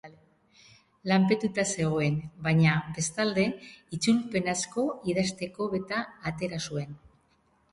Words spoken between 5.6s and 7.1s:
beta atera zuen.